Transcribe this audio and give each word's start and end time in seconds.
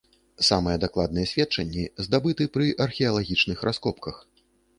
Самыя 0.45 0.77
дакладныя 0.83 1.29
сведчанні 1.31 1.83
здабыты 2.07 2.49
пры 2.57 2.71
археалагічных 2.87 3.57
раскопках. 3.71 4.15